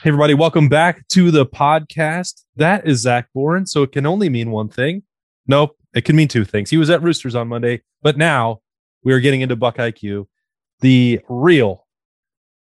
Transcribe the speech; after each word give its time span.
Hey, 0.00 0.10
everybody, 0.10 0.34
welcome 0.34 0.68
back 0.68 1.08
to 1.08 1.32
the 1.32 1.44
podcast. 1.44 2.44
That 2.54 2.86
is 2.86 3.00
Zach 3.00 3.30
Boren. 3.34 3.66
So 3.66 3.82
it 3.82 3.90
can 3.90 4.06
only 4.06 4.28
mean 4.28 4.52
one 4.52 4.68
thing. 4.68 5.02
Nope, 5.48 5.76
it 5.92 6.04
can 6.04 6.14
mean 6.14 6.28
two 6.28 6.44
things. 6.44 6.70
He 6.70 6.76
was 6.76 6.88
at 6.88 7.02
Roosters 7.02 7.34
on 7.34 7.48
Monday, 7.48 7.82
but 8.00 8.16
now 8.16 8.60
we 9.02 9.12
are 9.12 9.18
getting 9.18 9.40
into 9.40 9.56
Buck 9.56 9.78
IQ, 9.78 10.28
the 10.82 11.20
real 11.28 11.84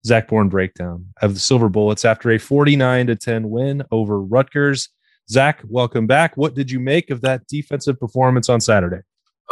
Zach 0.06 0.28
Boren 0.28 0.50
breakdown 0.50 1.08
of 1.24 1.34
the 1.34 1.40
Silver 1.40 1.68
Bullets 1.68 2.06
after 2.06 2.30
a 2.30 2.38
49 2.38 3.08
to 3.08 3.16
10 3.16 3.50
win 3.50 3.82
over 3.90 4.22
Rutgers. 4.22 4.90
Zach, 5.28 5.64
welcome 5.68 6.06
back. 6.06 6.38
What 6.38 6.54
did 6.54 6.70
you 6.70 6.80
make 6.80 7.10
of 7.10 7.22
that 7.22 7.48
defensive 7.48 8.00
performance 8.00 8.50
on 8.50 8.62
Saturday? 8.62 9.02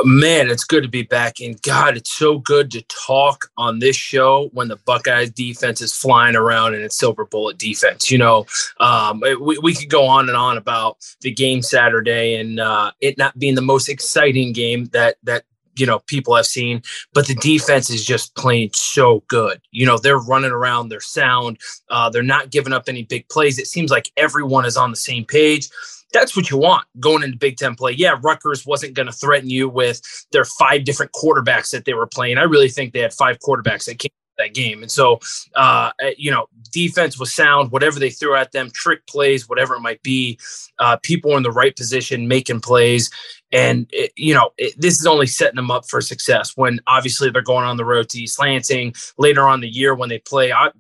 Man, 0.03 0.49
it's 0.49 0.63
good 0.63 0.81
to 0.81 0.89
be 0.89 1.03
back. 1.03 1.39
And 1.39 1.61
God, 1.61 1.97
it's 1.97 2.11
so 2.11 2.39
good 2.39 2.71
to 2.71 2.81
talk 2.83 3.51
on 3.57 3.77
this 3.77 3.95
show 3.95 4.49
when 4.51 4.67
the 4.67 4.77
Buckeyes 4.77 5.29
defense 5.29 5.81
is 5.81 5.93
flying 5.93 6.35
around 6.35 6.73
and 6.73 6.83
it's 6.83 6.97
silver 6.97 7.25
bullet 7.25 7.59
defense. 7.59 8.09
You 8.09 8.17
know, 8.17 8.45
um, 8.79 9.21
we, 9.39 9.57
we 9.59 9.75
could 9.75 9.89
go 9.89 10.05
on 10.05 10.29
and 10.29 10.37
on 10.37 10.57
about 10.57 10.97
the 11.21 11.31
game 11.31 11.61
Saturday 11.61 12.39
and 12.39 12.59
uh, 12.59 12.91
it 13.01 13.19
not 13.19 13.37
being 13.37 13.53
the 13.55 13.61
most 13.61 13.87
exciting 13.87 14.51
game 14.51 14.85
that 14.93 15.17
that 15.23 15.43
you 15.75 15.85
know 15.85 15.99
people 15.99 16.35
have 16.35 16.45
seen 16.45 16.81
but 17.13 17.25
the 17.25 17.33
defense 17.35 17.89
is 17.89 18.05
just 18.05 18.35
playing 18.35 18.69
so 18.73 19.23
good 19.27 19.59
you 19.71 19.87
know 19.87 19.97
they're 19.97 20.19
running 20.19 20.51
around 20.51 20.89
they're 20.89 20.99
sound 20.99 21.57
uh, 21.89 22.09
they're 22.11 22.21
not 22.21 22.51
giving 22.51 22.73
up 22.73 22.83
any 22.87 23.01
big 23.03 23.27
plays 23.29 23.57
it 23.57 23.65
seems 23.65 23.89
like 23.89 24.11
everyone 24.15 24.65
is 24.65 24.77
on 24.77 24.91
the 24.91 24.95
same 24.95 25.25
page 25.25 25.69
that's 26.13 26.35
what 26.35 26.49
you 26.49 26.57
want 26.57 26.85
going 26.99 27.23
into 27.23 27.37
Big 27.37 27.57
Ten 27.57 27.75
play. 27.75 27.91
Yeah, 27.91 28.17
Rutgers 28.21 28.65
wasn't 28.65 28.93
going 28.93 29.07
to 29.07 29.11
threaten 29.11 29.49
you 29.49 29.67
with 29.67 30.01
their 30.31 30.45
five 30.45 30.85
different 30.85 31.11
quarterbacks 31.11 31.71
that 31.71 31.85
they 31.85 31.93
were 31.93 32.07
playing. 32.07 32.37
I 32.37 32.43
really 32.43 32.69
think 32.69 32.93
they 32.93 32.99
had 32.99 33.13
five 33.13 33.39
quarterbacks 33.39 33.85
that 33.85 33.99
came 33.99 34.11
that 34.37 34.53
game. 34.53 34.81
And 34.81 34.91
so, 34.91 35.19
uh, 35.55 35.91
you 36.17 36.31
know, 36.31 36.47
defense 36.71 37.19
was 37.19 37.33
sound, 37.33 37.71
whatever 37.71 37.99
they 37.99 38.09
threw 38.09 38.35
at 38.35 38.51
them, 38.51 38.71
trick 38.73 39.05
plays, 39.07 39.47
whatever 39.47 39.75
it 39.75 39.81
might 39.81 40.01
be. 40.01 40.39
Uh, 40.79 40.97
people 41.03 41.31
were 41.31 41.37
in 41.37 41.43
the 41.43 41.51
right 41.51 41.75
position 41.75 42.27
making 42.27 42.61
plays. 42.61 43.11
And, 43.51 43.87
it, 43.91 44.11
you 44.15 44.33
know, 44.33 44.49
it, 44.57 44.73
this 44.75 44.99
is 44.99 45.05
only 45.05 45.27
setting 45.27 45.55
them 45.55 45.69
up 45.69 45.87
for 45.87 46.01
success 46.01 46.53
when 46.55 46.79
obviously 46.87 47.29
they're 47.29 47.43
going 47.43 47.65
on 47.65 47.77
the 47.77 47.85
road 47.85 48.09
to 48.09 48.19
East 48.19 48.39
Lansing 48.39 48.95
later 49.17 49.47
on 49.47 49.61
the 49.61 49.69
year 49.69 49.93
when 49.93 50.09
they 50.09 50.19
play 50.19 50.51
uh, 50.51 50.71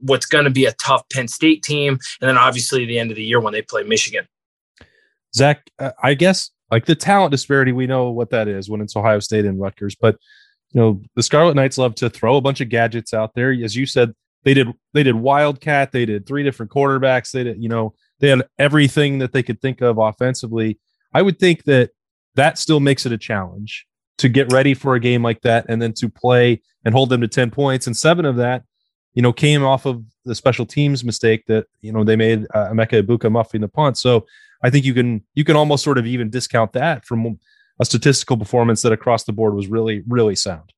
what's 0.00 0.26
going 0.26 0.44
to 0.44 0.50
be 0.50 0.64
a 0.64 0.72
tough 0.72 1.08
Penn 1.12 1.28
State 1.28 1.62
team. 1.62 1.98
And 2.20 2.28
then 2.28 2.36
obviously 2.36 2.84
the 2.86 2.98
end 2.98 3.10
of 3.10 3.16
the 3.16 3.24
year 3.24 3.40
when 3.40 3.52
they 3.52 3.62
play 3.62 3.84
Michigan. 3.84 4.26
Zach, 5.36 5.70
uh, 5.78 5.92
I 6.02 6.14
guess 6.14 6.50
like 6.70 6.86
the 6.86 6.94
talent 6.94 7.30
disparity, 7.30 7.72
we 7.72 7.86
know 7.86 8.10
what 8.10 8.30
that 8.30 8.48
is 8.48 8.68
when 8.68 8.80
it's 8.80 8.96
Ohio 8.96 9.20
State 9.20 9.44
and 9.44 9.60
Rutgers. 9.60 9.94
But 9.94 10.16
you 10.72 10.80
know, 10.80 11.02
the 11.14 11.22
Scarlet 11.22 11.54
Knights 11.54 11.78
love 11.78 11.94
to 11.96 12.10
throw 12.10 12.36
a 12.36 12.40
bunch 12.40 12.60
of 12.60 12.68
gadgets 12.68 13.14
out 13.14 13.34
there. 13.34 13.52
As 13.52 13.76
you 13.76 13.86
said, 13.86 14.14
they 14.42 14.54
did 14.54 14.68
they 14.92 15.02
did 15.02 15.14
Wildcat, 15.14 15.92
they 15.92 16.06
did 16.06 16.26
three 16.26 16.42
different 16.42 16.72
quarterbacks, 16.72 17.30
they 17.30 17.44
did, 17.44 17.62
you 17.62 17.68
know, 17.68 17.94
they 18.20 18.28
had 18.28 18.42
everything 18.58 19.18
that 19.18 19.32
they 19.32 19.42
could 19.42 19.60
think 19.60 19.80
of 19.80 19.98
offensively. 19.98 20.78
I 21.12 21.22
would 21.22 21.38
think 21.38 21.64
that 21.64 21.90
that 22.34 22.58
still 22.58 22.80
makes 22.80 23.06
it 23.06 23.12
a 23.12 23.18
challenge 23.18 23.86
to 24.18 24.28
get 24.28 24.52
ready 24.52 24.74
for 24.74 24.94
a 24.94 25.00
game 25.00 25.22
like 25.22 25.42
that 25.42 25.66
and 25.68 25.80
then 25.80 25.92
to 25.94 26.08
play 26.08 26.62
and 26.84 26.94
hold 26.94 27.10
them 27.10 27.20
to 27.20 27.28
10 27.28 27.50
points. 27.50 27.86
And 27.86 27.96
seven 27.96 28.24
of 28.24 28.36
that, 28.36 28.62
you 29.16 29.22
know, 29.22 29.32
came 29.32 29.64
off 29.64 29.86
of 29.86 30.04
the 30.26 30.34
special 30.34 30.66
teams 30.66 31.02
mistake 31.02 31.46
that, 31.46 31.66
you 31.80 31.90
know, 31.90 32.04
they 32.04 32.16
made 32.16 32.46
uh, 32.54 32.68
Emeka 32.68 33.02
Egbuka 33.02 33.32
muffing 33.32 33.62
the 33.62 33.68
punt. 33.68 33.98
So 33.98 34.26
I 34.62 34.70
think 34.70 34.84
you 34.84 34.94
can 34.94 35.24
you 35.34 35.42
can 35.42 35.56
almost 35.56 35.82
sort 35.82 35.98
of 35.98 36.06
even 36.06 36.30
discount 36.30 36.72
that 36.74 37.04
from 37.04 37.40
a 37.80 37.84
statistical 37.84 38.36
performance 38.36 38.82
that 38.82 38.92
across 38.92 39.24
the 39.24 39.32
board 39.32 39.54
was 39.54 39.66
really 39.66 40.04
really 40.06 40.36
sound. 40.36 40.72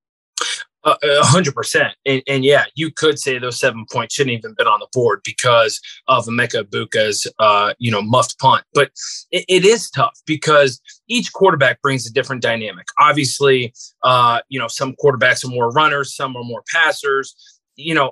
A 0.84 0.96
hundred 1.24 1.54
percent, 1.54 1.92
and, 2.06 2.44
yeah, 2.44 2.64
you 2.74 2.90
could 2.90 3.18
say 3.18 3.38
those 3.38 3.58
seven 3.58 3.84
points 3.92 4.14
shouldn't 4.14 4.38
even 4.38 4.54
been 4.56 4.68
on 4.68 4.80
the 4.80 4.86
board 4.94 5.20
because 5.22 5.80
of 6.06 6.24
Emeka 6.26 6.64
Egbuka's, 6.64 7.26
uh, 7.40 7.74
you 7.78 7.90
know, 7.90 8.00
muffed 8.00 8.38
punt. 8.38 8.64
But 8.72 8.90
it, 9.30 9.44
it 9.48 9.64
is 9.66 9.90
tough 9.90 10.18
because 10.24 10.80
each 11.08 11.32
quarterback 11.32 11.82
brings 11.82 12.06
a 12.06 12.12
different 12.12 12.42
dynamic. 12.42 12.86
Obviously, 12.98 13.74
uh, 14.02 14.40
you 14.48 14.58
know, 14.58 14.68
some 14.68 14.94
quarterbacks 15.02 15.44
are 15.44 15.48
more 15.48 15.70
runners, 15.72 16.14
some 16.14 16.34
are 16.36 16.44
more 16.44 16.62
passers 16.72 17.34
you 17.78 17.94
know, 17.94 18.10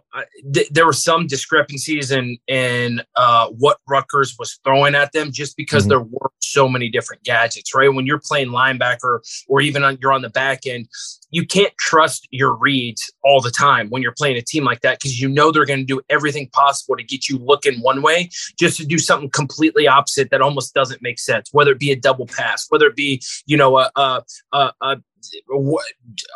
th- 0.55 0.69
there 0.71 0.87
were 0.87 0.93
some 0.93 1.27
discrepancies 1.27 2.13
in 2.13 2.39
in 2.47 3.03
uh, 3.17 3.49
what 3.49 3.79
Rutgers 3.89 4.37
was 4.39 4.61
throwing 4.65 4.95
at 4.95 5.13
them, 5.13 5.33
just 5.33 5.57
because 5.57 5.83
mm-hmm. 5.83 5.91
there 5.91 6.01
were 6.01 6.31
so 6.39 6.69
many 6.69 6.89
different 6.89 7.25
gadgets. 7.25 7.75
Right, 7.75 7.93
when 7.93 8.07
you're 8.07 8.21
playing 8.25 8.49
linebacker 8.49 9.19
or 9.49 9.61
even 9.61 9.83
on, 9.83 9.99
you're 10.01 10.13
on 10.13 10.23
the 10.23 10.31
back 10.31 10.67
end, 10.67 10.89
you 11.31 11.45
can't 11.45 11.77
trust 11.79 12.29
your 12.31 12.55
reads 12.55 13.13
all 13.25 13.41
the 13.41 13.51
time 13.51 13.89
when 13.91 14.03
you're 14.03 14.15
playing 14.17 14.37
a 14.37 14.43
team 14.43 14.65
like 14.65 14.83
that 14.83 14.99
because 15.01 15.21
you 15.21 15.29
know 15.29 15.51
they're 15.51 15.67
going 15.67 15.81
to 15.81 15.85
do 15.85 16.01
everything 16.09 16.49
possible 16.53 16.97
to 16.97 17.03
get 17.03 17.29
you 17.29 17.39
looking 17.39 17.81
one 17.81 18.03
way, 18.03 18.31
just 18.59 18.77
to 18.77 18.87
do 18.87 18.99
something 18.99 19.31
completely 19.31 19.89
opposite 19.89 20.31
that 20.31 20.41
almost 20.41 20.75
doesn't 20.75 21.03
make 21.03 21.19
sense. 21.19 21.49
Whether 21.53 21.73
it 21.73 21.81
be 21.81 21.91
a 21.91 21.97
double 21.97 22.27
pass, 22.27 22.67
whether 22.69 22.87
it 22.87 22.95
be 22.95 23.21
you 23.47 23.57
know 23.57 23.79
a 23.79 23.91
a, 23.97 24.23
a, 24.53 24.73
a 24.81 24.97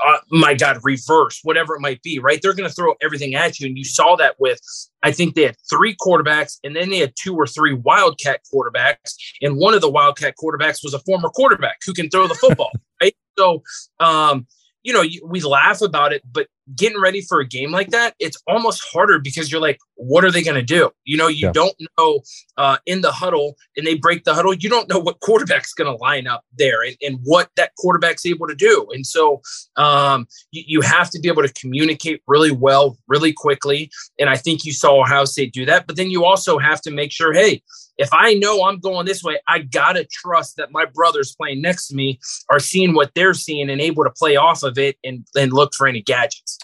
uh, 0.06 0.18
my 0.30 0.54
God, 0.54 0.78
reverse, 0.82 1.40
whatever 1.42 1.74
it 1.74 1.80
might 1.80 2.02
be, 2.02 2.18
right? 2.18 2.40
They're 2.42 2.54
going 2.54 2.68
to 2.68 2.74
throw 2.74 2.94
everything 3.02 3.34
at 3.34 3.58
you. 3.58 3.66
And 3.66 3.76
you 3.76 3.84
saw 3.84 4.16
that 4.16 4.36
with, 4.38 4.60
I 5.02 5.12
think 5.12 5.34
they 5.34 5.42
had 5.42 5.56
three 5.68 5.96
quarterbacks 5.96 6.58
and 6.64 6.74
then 6.74 6.90
they 6.90 6.98
had 6.98 7.14
two 7.20 7.34
or 7.34 7.46
three 7.46 7.74
Wildcat 7.74 8.40
quarterbacks. 8.52 9.14
And 9.42 9.56
one 9.56 9.74
of 9.74 9.80
the 9.80 9.90
Wildcat 9.90 10.34
quarterbacks 10.42 10.82
was 10.82 10.94
a 10.94 11.00
former 11.00 11.28
quarterback 11.28 11.78
who 11.84 11.92
can 11.92 12.10
throw 12.10 12.26
the 12.26 12.34
football, 12.34 12.70
right? 13.02 13.16
So, 13.38 13.62
um, 13.98 14.46
you 14.82 14.92
know, 14.92 15.04
we 15.24 15.40
laugh 15.40 15.82
about 15.82 16.12
it, 16.12 16.22
but 16.30 16.46
getting 16.76 17.00
ready 17.00 17.20
for 17.20 17.40
a 17.40 17.46
game 17.46 17.70
like 17.70 17.90
that, 17.90 18.14
it's 18.18 18.40
almost 18.46 18.84
harder 18.92 19.18
because 19.18 19.50
you're 19.50 19.60
like, 19.60 19.78
what 19.96 20.24
are 20.24 20.30
they 20.30 20.42
going 20.42 20.56
to 20.56 20.62
do? 20.62 20.90
You 21.04 21.16
know, 21.16 21.28
you 21.28 21.48
yeah. 21.48 21.52
don't 21.52 21.74
know 21.98 22.20
uh, 22.56 22.78
in 22.86 23.02
the 23.02 23.12
huddle 23.12 23.56
and 23.76 23.86
they 23.86 23.94
break 23.94 24.24
the 24.24 24.34
huddle. 24.34 24.54
You 24.54 24.68
don't 24.68 24.88
know 24.88 24.98
what 24.98 25.20
quarterback's 25.20 25.74
going 25.74 25.94
to 25.94 26.02
line 26.02 26.26
up 26.26 26.44
there 26.56 26.82
and, 26.82 26.96
and, 27.02 27.18
what 27.24 27.50
that 27.56 27.72
quarterback's 27.76 28.24
able 28.24 28.46
to 28.46 28.54
do. 28.54 28.86
And 28.92 29.06
so 29.06 29.42
um, 29.76 30.26
you, 30.52 30.62
you, 30.66 30.80
have 30.80 31.10
to 31.10 31.20
be 31.20 31.28
able 31.28 31.42
to 31.42 31.52
communicate 31.52 32.22
really 32.26 32.50
well, 32.50 32.96
really 33.08 33.32
quickly. 33.32 33.90
And 34.18 34.30
I 34.30 34.36
think 34.36 34.64
you 34.64 34.72
saw 34.72 35.02
Ohio 35.02 35.26
State 35.26 35.52
do 35.52 35.66
that. 35.66 35.86
But 35.86 35.96
then 35.96 36.10
you 36.10 36.24
also 36.24 36.58
have 36.58 36.80
to 36.82 36.90
make 36.90 37.12
sure, 37.12 37.34
hey, 37.34 37.62
if 38.00 38.08
I 38.12 38.32
know 38.32 38.64
I'm 38.64 38.80
going 38.80 39.04
this 39.04 39.22
way, 39.22 39.38
I 39.46 39.58
gotta 39.58 40.06
trust 40.10 40.56
that 40.56 40.72
my 40.72 40.86
brothers 40.86 41.36
playing 41.36 41.60
next 41.60 41.88
to 41.88 41.94
me 41.94 42.18
are 42.48 42.58
seeing 42.58 42.94
what 42.94 43.12
they're 43.14 43.34
seeing 43.34 43.68
and 43.68 43.78
able 43.78 44.04
to 44.04 44.10
play 44.10 44.36
off 44.36 44.62
of 44.62 44.78
it 44.78 44.96
and, 45.04 45.26
and 45.36 45.52
look 45.52 45.74
for 45.74 45.86
any 45.86 46.00
gadgets. 46.00 46.58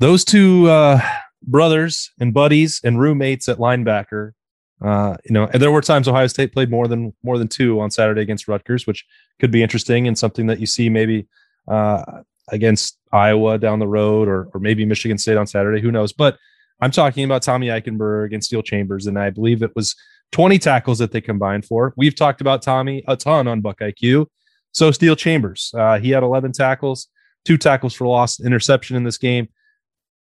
Those 0.00 0.24
two 0.24 0.68
uh, 0.68 1.00
brothers 1.42 2.10
and 2.20 2.32
buddies 2.32 2.80
and 2.84 3.00
roommates 3.00 3.48
at 3.48 3.58
linebacker, 3.58 4.32
uh, 4.80 5.16
you 5.24 5.32
know, 5.32 5.48
and 5.52 5.60
there 5.60 5.72
were 5.72 5.80
times 5.80 6.06
Ohio 6.06 6.28
State 6.28 6.52
played 6.52 6.70
more 6.70 6.86
than 6.86 7.12
more 7.22 7.38
than 7.38 7.48
two 7.48 7.80
on 7.80 7.90
Saturday 7.90 8.20
against 8.20 8.46
Rutgers, 8.46 8.86
which 8.86 9.04
could 9.40 9.50
be 9.50 9.62
interesting 9.62 10.06
and 10.06 10.16
something 10.16 10.46
that 10.46 10.60
you 10.60 10.66
see 10.66 10.88
maybe 10.88 11.26
uh, 11.66 12.02
against 12.50 12.98
Iowa 13.12 13.58
down 13.58 13.80
the 13.80 13.88
road 13.88 14.28
or 14.28 14.48
or 14.54 14.60
maybe 14.60 14.84
Michigan 14.84 15.18
State 15.18 15.36
on 15.36 15.46
Saturday. 15.46 15.80
Who 15.80 15.90
knows? 15.90 16.12
But 16.12 16.38
I'm 16.80 16.92
talking 16.92 17.24
about 17.24 17.42
Tommy 17.42 17.66
Eichenberg 17.68 18.32
and 18.32 18.42
Steele 18.42 18.62
Chambers, 18.62 19.06
and 19.06 19.18
I 19.18 19.30
believe 19.30 19.62
it 19.62 19.74
was 19.74 19.96
20 20.32 20.58
tackles 20.58 20.98
that 20.98 21.10
they 21.10 21.20
combined 21.20 21.64
for. 21.64 21.92
We've 21.96 22.14
talked 22.14 22.40
about 22.40 22.62
Tommy 22.62 23.02
a 23.08 23.16
ton 23.16 23.48
on 23.48 23.60
Buck 23.60 23.80
IQ. 23.80 24.26
So 24.72 24.90
Steele 24.90 25.16
Chambers, 25.16 25.72
uh, 25.76 25.98
he 25.98 26.10
had 26.10 26.22
11 26.22 26.52
tackles, 26.52 27.08
two 27.44 27.56
tackles 27.56 27.94
for 27.94 28.06
loss, 28.06 28.38
interception 28.38 28.96
in 28.96 29.02
this 29.02 29.18
game. 29.18 29.48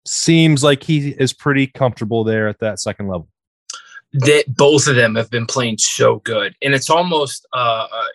Seems 0.05 0.63
like 0.63 0.83
he 0.83 1.09
is 1.09 1.33
pretty 1.33 1.67
comfortable 1.67 2.23
there 2.23 2.47
at 2.47 2.59
that 2.59 2.79
second 2.79 3.07
level. 3.07 3.27
That 4.13 4.45
both 4.47 4.87
of 4.87 4.95
them 4.95 5.15
have 5.15 5.29
been 5.29 5.45
playing 5.45 5.77
so 5.79 6.19
good, 6.19 6.55
and 6.61 6.73
it's 6.73 6.89
almost, 6.89 7.45
uh, 7.53 7.87
uh, 7.91 8.05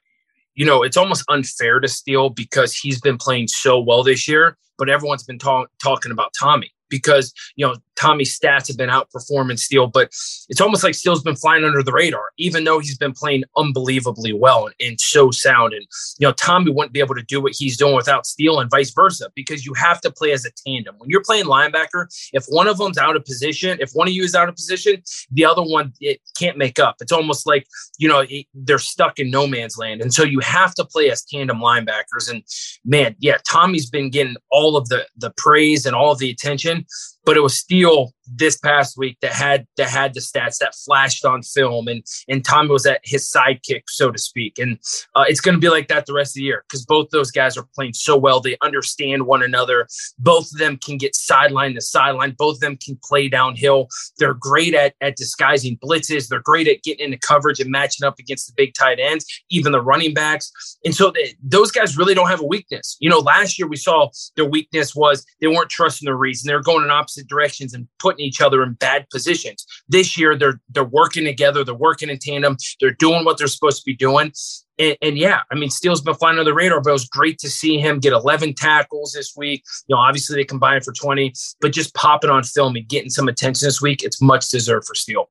you 0.55 0.65
know, 0.65 0.83
it's 0.83 0.97
almost 0.97 1.25
unfair 1.28 1.78
to 1.81 1.89
Steele 1.89 2.31
because 2.31 2.75
he's 2.75 3.01
been 3.01 3.19
playing 3.19 3.49
so 3.49 3.78
well 3.78 4.03
this 4.03 4.27
year. 4.27 4.56
But 4.78 4.89
everyone's 4.89 5.25
been 5.25 5.39
ta- 5.39 5.67
talking 5.83 6.11
about 6.11 6.33
Tommy 6.41 6.73
because 6.89 7.34
you 7.56 7.67
know 7.67 7.77
Tommy's 8.00 8.38
stats 8.38 8.69
have 8.69 8.77
been 8.77 8.88
outperforming 8.88 9.59
Steele, 9.59 9.87
but 9.87 10.06
it's 10.49 10.61
almost 10.61 10.83
like 10.83 10.95
Steele's 10.95 11.22
been 11.22 11.36
flying 11.36 11.65
under 11.65 11.83
the 11.83 11.92
radar, 11.92 12.30
even 12.39 12.65
though 12.65 12.78
he's 12.78 12.97
been 12.97 13.13
playing 13.13 13.45
unbelievably 13.57 14.33
well 14.33 14.66
and, 14.66 14.75
and 14.80 15.01
so 15.01 15.30
sound. 15.30 15.75
And 15.75 15.86
you 16.19 16.27
know, 16.27 16.33
Tommy 16.33 16.71
wouldn't 16.71 16.92
be 16.92 17.01
able 17.01 17.15
to 17.15 17.22
do 17.22 17.41
what 17.41 17.53
he's 17.57 17.77
doing 17.77 17.95
without 17.95 18.27
Steele, 18.27 18.60
and 18.60 18.71
vice 18.71 18.91
versa, 18.92 19.30
because 19.34 19.66
you 19.66 19.75
have 19.75 20.01
to 20.01 20.10
play 20.10 20.33
as 20.33 20.45
a 20.45 20.51
tandem. 20.66 20.95
When 20.98 21.10
you're 21.10 21.22
playing 21.22 21.45
linebacker, 21.45 22.07
if 22.33 22.45
one 22.48 22.69
of 22.69 22.78
them's 22.78 22.98
out 22.98 23.16
of 23.16 23.25
position, 23.25 23.78
if 23.80 23.91
one 23.92 24.09
of 24.09 24.15
you 24.15 24.22
is 24.22 24.34
out 24.34 24.48
of 24.48 24.54
position, 24.54 25.03
the 25.30 25.45
other 25.45 25.63
one 25.63 25.92
it 26.01 26.21
can't 26.39 26.57
make 26.57 26.78
up. 26.78 26.97
It's 27.01 27.13
almost 27.13 27.47
like 27.47 27.66
you 27.98 28.09
know 28.09 28.25
it, 28.28 28.47
they're 28.54 28.78
stuck 28.78 29.19
in 29.19 29.30
no 29.30 29.47
man's 29.47 29.77
land, 29.77 30.01
and 30.01 30.15
so 30.15 30.25
you 30.25 30.41
have 30.41 30.75
to 30.77 30.84
play 30.84 31.10
as 31.10 31.25
tandem 31.25 31.59
linebackers. 31.59 32.30
And 32.30 32.42
man, 32.84 33.15
yeah, 33.19 33.39
Tommy's 33.47 33.91
been 33.91 34.10
getting 34.10 34.36
all 34.51 34.77
of 34.77 34.89
the 34.89 35.07
the 35.19 35.33
praise 35.36 35.84
and 35.84 35.95
all 35.95 36.13
of 36.13 36.19
the 36.19 36.30
attention 36.30 36.86
but 37.25 37.37
it 37.37 37.41
was 37.41 37.57
Steele 37.57 38.13
this 38.34 38.56
past 38.59 38.97
week 38.97 39.18
that 39.22 39.32
had 39.32 39.66
that 39.77 39.88
had 39.88 40.15
the 40.15 40.21
stats 40.21 40.59
that 40.59 40.74
flashed 40.74 41.24
on 41.24 41.42
film, 41.42 41.88
and 41.88 42.03
and 42.28 42.44
Tommy 42.44 42.71
was 42.71 42.86
at 42.86 43.00
his 43.04 43.30
sidekick, 43.30 43.82
so 43.88 44.10
to 44.10 44.18
speak. 44.18 44.59
And 44.59 44.78
uh, 45.15 45.24
it's 45.28 45.41
going 45.41 45.54
to 45.54 45.60
be 45.60 45.68
like 45.68 45.88
that 45.88 46.06
the 46.06 46.15
rest 46.15 46.32
of 46.32 46.41
the 46.41 46.44
year 46.44 46.65
because 46.68 46.84
both 46.84 47.10
those 47.10 47.30
guys 47.30 47.56
are 47.56 47.66
playing 47.74 47.94
so 47.94 48.16
well. 48.16 48.41
They 48.41 48.56
understand 48.62 49.27
one 49.27 49.42
another. 49.42 49.86
Both 50.18 50.53
of 50.53 50.59
them 50.59 50.77
can 50.77 50.97
get 50.97 51.15
sideline 51.15 51.74
to 51.74 51.80
sideline. 51.80 52.34
Both 52.38 52.56
of 52.56 52.60
them 52.60 52.77
can 52.77 52.98
play 53.04 53.28
downhill. 53.28 53.88
They're 54.18 54.34
great 54.34 54.74
at 54.74 54.94
at 55.00 55.16
disguising 55.16 55.78
blitzes. 55.78 56.28
They're 56.28 56.41
great 56.41 56.68
at 56.68 56.82
getting 56.82 57.06
into 57.06 57.18
coverage 57.18 57.60
and 57.60 57.71
matching 57.71 58.06
up 58.06 58.18
against 58.18 58.47
the 58.47 58.53
big 58.56 58.74
tight 58.74 58.98
ends, 59.00 59.27
even 59.50 59.72
the 59.72 59.82
running 59.82 60.15
backs. 60.15 60.53
And 60.84 60.94
so 60.94 61.10
they, 61.10 61.34
those 61.42 61.71
guys 61.71 61.97
really 61.97 62.15
don't 62.15 62.28
have 62.28 62.41
a 62.41 62.47
weakness. 62.47 62.97
You 63.00 63.10
know, 63.10 63.18
last 63.18 63.59
year 63.59 63.68
we 63.68 63.77
saw 63.77 64.09
their 64.36 64.44
weakness 64.44 64.94
was 64.94 65.24
they 65.41 65.47
weren't 65.47 65.71
trusting 65.71 66.06
the 66.06 66.15
reads 66.15 66.42
and 66.42 66.50
they 66.50 66.54
were 66.54 66.62
going 66.62 66.84
in 66.84 66.91
opposite 66.91 67.28
directions 67.28 67.74
and 67.74 67.88
putting 67.98 68.20
each 68.21 68.41
other 68.41 68.63
in 68.63 68.75
bad 68.75 69.09
positions. 69.11 69.65
This 69.89 70.19
year 70.19 70.37
they're 70.37 70.61
they're 70.71 70.84
working 70.84 71.25
together, 71.25 71.65
they're 71.65 71.75
working 71.75 72.11
in 72.11 72.19
tandem, 72.19 72.57
they're 72.81 72.93
doing 72.93 73.25
what 73.25 73.39
they're 73.39 73.47
supposed 73.47 73.78
to 73.78 73.84
be 73.84 73.95
doing. 73.95 74.33
And, 74.78 74.97
and, 75.03 75.19
yeah, 75.19 75.41
I 75.53 75.57
mean, 75.57 75.69
Steele's 75.69 76.01
been 76.01 76.15
flying 76.15 76.39
under 76.39 76.51
the 76.51 76.55
radar, 76.55 76.81
but 76.81 76.89
it 76.89 76.95
was 76.95 77.07
great 77.07 77.39
to 77.41 77.51
see 77.51 77.78
him 77.78 78.01
get 78.01 78.15
11 78.15 78.55
tackles 78.55 79.13
this 79.13 79.34
week. 79.37 79.63
You 79.87 79.95
know, 79.95 80.01
obviously 80.01 80.37
they 80.37 80.45
combined 80.45 80.84
for 80.84 80.93
20, 80.95 81.34
but 81.61 81.72
just 81.72 81.95
popping 81.95 82.31
on 82.31 82.45
film 82.45 82.75
and 82.77 82.89
getting 82.89 83.11
some 83.11 83.28
attention 83.28 83.67
this 83.67 83.83
week, 83.83 84.03
it's 84.03 84.23
much 84.23 84.49
deserved 84.49 84.87
for 84.87 84.95
Steele. 84.95 85.28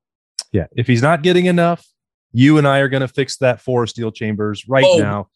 Yeah, 0.52 0.66
if 0.76 0.86
he's 0.86 1.02
not 1.02 1.22
getting 1.22 1.46
enough, 1.46 1.84
you 2.32 2.58
and 2.58 2.68
I 2.68 2.78
are 2.78 2.88
going 2.88 3.00
to 3.00 3.08
fix 3.08 3.38
that 3.38 3.60
for 3.60 3.88
Steele 3.88 4.12
Chambers 4.12 4.68
right 4.68 4.84
oh, 4.86 4.98
now. 4.98 5.28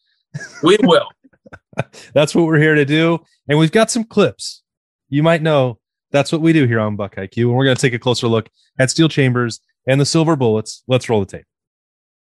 We 0.63 0.77
will. 0.81 1.09
that's 2.13 2.33
what 2.33 2.45
we're 2.45 2.59
here 2.59 2.75
to 2.75 2.85
do. 2.85 3.19
And 3.47 3.59
we've 3.59 3.71
got 3.71 3.91
some 3.91 4.03
clips. 4.03 4.63
You 5.09 5.23
might 5.23 5.41
know 5.41 5.79
that's 6.15 6.31
what 6.31 6.41
we 6.41 6.53
do 6.53 6.65
here 6.65 6.79
on 6.79 6.95
Buck 6.95 7.15
IQ. 7.15 7.37
And 7.37 7.53
we're 7.53 7.65
going 7.65 7.75
to 7.75 7.81
take 7.81 7.93
a 7.93 7.99
closer 7.99 8.27
look 8.27 8.49
at 8.79 8.89
Steele 8.89 9.09
Chambers 9.09 9.59
and 9.85 9.99
the 9.99 10.05
Silver 10.05 10.35
Bullets. 10.35 10.83
Let's 10.87 11.09
roll 11.09 11.19
the 11.19 11.25
tape. 11.25 11.45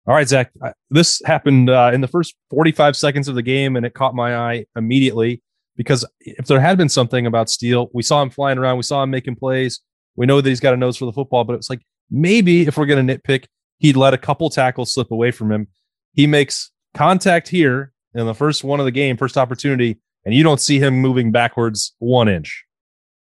All 0.07 0.15
right, 0.15 0.29
Zach. 0.29 0.53
This 0.91 1.23
happened 1.25 1.71
uh, 1.71 1.91
in 1.93 2.01
the 2.01 2.09
first 2.09 2.35
45 2.51 2.97
seconds 2.97 3.29
of 3.29 3.35
the 3.35 3.43
game, 3.43 3.77
and 3.77 3.85
it 3.85 3.95
caught 3.95 4.15
my 4.15 4.37
eye 4.37 4.67
immediately 4.77 5.43
because 5.77 6.05
if 6.21 6.47
there 6.47 6.61
had 6.61 6.77
been 6.77 6.89
something 6.89 7.27
about 7.27 7.49
Steele, 7.49 7.89
we 7.93 8.03
saw 8.03 8.23
him 8.23 8.31
flying 8.31 8.59
around, 8.59 8.77
we 8.77 8.83
saw 8.83 9.03
him 9.03 9.11
making 9.11 9.37
plays. 9.37 9.81
We 10.17 10.27
know 10.27 10.41
that 10.41 10.49
he's 10.49 10.61
got 10.61 10.75
a 10.75 10.77
nose 10.77 10.97
for 10.97 11.05
the 11.05 11.13
football, 11.13 11.45
but 11.45 11.55
it 11.55 11.59
was 11.59 11.71
like 11.71 11.83
maybe 12.11 12.67
if 12.67 12.77
we're 12.77 12.87
going 12.87 13.07
to 13.07 13.19
nitpick, 13.19 13.47
he'd 13.79 13.97
let 13.97 14.15
a 14.15 14.19
couple 14.19 14.51
tackles 14.51 14.93
slip 14.93 15.11
away 15.11 15.31
from 15.31 15.53
him. 15.53 15.69
He 16.13 16.27
makes 16.27 16.71
contact 16.95 17.49
here 17.49 17.93
in 18.15 18.27
the 18.27 18.35
first 18.35 18.65
one 18.65 18.81
of 18.81 18.87
the 18.87 18.93
game, 18.93 19.17
first 19.17 19.39
opportunity, 19.39 19.99
and 20.25 20.35
you 20.35 20.43
don't 20.43 20.61
see 20.61 20.79
him 20.79 20.95
moving 20.95 21.33
backwards 21.33 21.95
one 21.99 22.29
inch. 22.29 22.65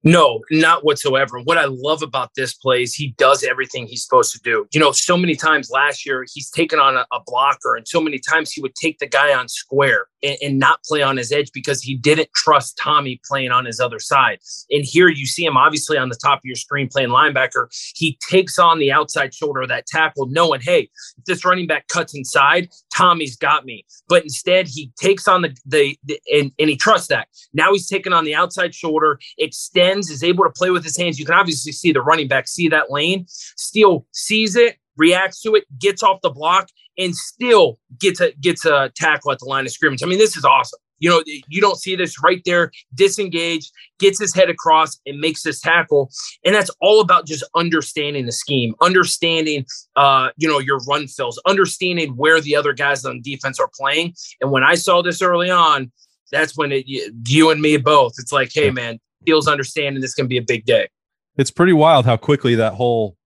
No, 0.04 0.40
not 0.50 0.84
whatsoever. 0.84 1.40
What 1.40 1.58
I 1.58 1.64
love 1.64 2.02
about 2.02 2.30
this 2.36 2.54
play 2.54 2.84
is 2.84 2.94
he 2.94 3.14
does 3.18 3.42
everything 3.42 3.86
he's 3.86 4.04
supposed 4.04 4.32
to 4.32 4.40
do. 4.40 4.66
You 4.72 4.78
know, 4.78 4.92
so 4.92 5.16
many 5.16 5.34
times 5.34 5.70
last 5.70 6.06
year 6.06 6.24
he's 6.32 6.50
taken 6.50 6.78
on 6.78 6.96
a, 6.96 7.04
a 7.12 7.20
blocker, 7.26 7.74
and 7.74 7.86
so 7.86 8.00
many 8.00 8.20
times 8.20 8.52
he 8.52 8.60
would 8.60 8.76
take 8.76 8.98
the 9.00 9.08
guy 9.08 9.34
on 9.34 9.48
square 9.48 10.06
and, 10.22 10.36
and, 10.40 10.58
not 10.58 10.82
play 10.84 11.02
on 11.02 11.16
his 11.16 11.30
edge 11.30 11.50
because 11.52 11.80
he 11.80 11.96
didn't 11.96 12.28
trust 12.34 12.78
Tommy 12.82 13.20
playing 13.28 13.50
on 13.50 13.64
his 13.64 13.78
other 13.80 14.00
side. 14.00 14.38
And 14.70 14.84
here 14.84 15.08
you 15.08 15.26
see 15.26 15.44
him 15.44 15.56
obviously 15.56 15.96
on 15.96 16.08
the 16.08 16.18
top 16.20 16.38
of 16.38 16.44
your 16.44 16.56
screen 16.56 16.88
playing 16.88 17.10
linebacker. 17.10 17.68
He 17.94 18.18
takes 18.28 18.58
on 18.58 18.78
the 18.78 18.90
outside 18.90 19.34
shoulder 19.34 19.62
of 19.62 19.68
that 19.68 19.86
tackle, 19.86 20.26
knowing, 20.26 20.60
hey, 20.60 20.90
if 21.18 21.24
this 21.24 21.44
running 21.44 21.66
back 21.66 21.86
cuts 21.88 22.14
inside, 22.14 22.68
Tommy's 22.98 23.36
got 23.36 23.64
me. 23.64 23.84
But 24.08 24.24
instead, 24.24 24.66
he 24.66 24.90
takes 25.00 25.28
on 25.28 25.42
the, 25.42 25.56
the, 25.64 25.96
the 26.04 26.20
and, 26.32 26.52
and 26.58 26.68
he 26.68 26.76
trusts 26.76 27.08
that. 27.08 27.28
Now 27.52 27.72
he's 27.72 27.88
taking 27.88 28.12
on 28.12 28.24
the 28.24 28.34
outside 28.34 28.74
shoulder, 28.74 29.20
extends, 29.38 30.10
is 30.10 30.24
able 30.24 30.44
to 30.44 30.50
play 30.50 30.70
with 30.70 30.84
his 30.84 30.96
hands. 30.96 31.18
You 31.18 31.24
can 31.24 31.36
obviously 31.36 31.72
see 31.72 31.92
the 31.92 32.02
running 32.02 32.28
back 32.28 32.48
see 32.48 32.68
that 32.68 32.90
lane. 32.90 33.26
Steele 33.28 34.06
sees 34.12 34.56
it, 34.56 34.76
reacts 34.96 35.40
to 35.42 35.54
it, 35.54 35.64
gets 35.78 36.02
off 36.02 36.20
the 36.22 36.30
block, 36.30 36.68
and 36.98 37.14
still 37.14 37.78
gets 38.00 38.20
a 38.20 38.32
gets 38.40 38.64
a 38.64 38.90
tackle 38.96 39.30
at 39.30 39.38
the 39.38 39.44
line 39.44 39.64
of 39.64 39.72
scrimmage. 39.72 40.02
I 40.02 40.06
mean, 40.06 40.18
this 40.18 40.36
is 40.36 40.44
awesome. 40.44 40.80
You 40.98 41.10
know, 41.10 41.22
you 41.26 41.60
don't 41.60 41.76
see 41.76 41.96
this 41.96 42.22
right 42.22 42.42
there, 42.44 42.70
disengaged, 42.94 43.70
gets 43.98 44.18
his 44.18 44.34
head 44.34 44.50
across 44.50 44.98
and 45.06 45.20
makes 45.20 45.42
this 45.42 45.60
tackle. 45.60 46.10
And 46.44 46.54
that's 46.54 46.70
all 46.80 47.00
about 47.00 47.26
just 47.26 47.44
understanding 47.54 48.26
the 48.26 48.32
scheme, 48.32 48.74
understanding, 48.80 49.64
uh, 49.96 50.30
you 50.36 50.48
know, 50.48 50.58
your 50.58 50.78
run 50.88 51.06
fills, 51.06 51.40
understanding 51.46 52.10
where 52.16 52.40
the 52.40 52.56
other 52.56 52.72
guys 52.72 53.04
on 53.04 53.20
defense 53.22 53.60
are 53.60 53.70
playing. 53.78 54.14
And 54.40 54.50
when 54.50 54.64
I 54.64 54.74
saw 54.74 55.02
this 55.02 55.22
early 55.22 55.50
on, 55.50 55.92
that's 56.30 56.56
when 56.56 56.72
it, 56.72 56.84
you 56.86 57.50
and 57.50 57.60
me 57.60 57.76
both, 57.76 58.14
it's 58.18 58.32
like, 58.32 58.50
hey, 58.52 58.70
man, 58.70 58.98
feels 59.24 59.48
understanding 59.48 60.00
this 60.00 60.14
can 60.14 60.26
be 60.26 60.36
a 60.36 60.42
big 60.42 60.64
day. 60.64 60.88
It's 61.36 61.50
pretty 61.50 61.72
wild 61.72 62.04
how 62.04 62.16
quickly 62.16 62.54
that 62.56 62.74
whole 62.74 63.16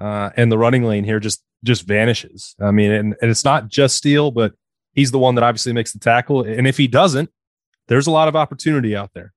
uh, 0.00 0.30
and 0.36 0.50
the 0.50 0.58
running 0.58 0.84
lane 0.84 1.04
here 1.04 1.20
just 1.20 1.42
just 1.64 1.86
vanishes. 1.86 2.56
I 2.60 2.72
mean, 2.72 2.90
and, 2.90 3.14
and 3.22 3.30
it's 3.30 3.44
not 3.44 3.68
just 3.68 3.96
Steele, 3.96 4.30
but 4.32 4.52
he's 4.92 5.10
the 5.10 5.18
one 5.18 5.34
that 5.34 5.44
obviously 5.44 5.72
makes 5.72 5.92
the 5.92 5.98
tackle. 5.98 6.42
And 6.42 6.66
if 6.66 6.76
he 6.76 6.86
doesn't, 6.86 7.30
there's 7.88 8.06
a 8.06 8.10
lot 8.10 8.28
of 8.28 8.36
opportunity 8.36 8.94
out 8.96 9.10
there. 9.14 9.32